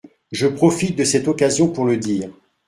[0.31, 2.31] Je profite de cette occasion pour le dire.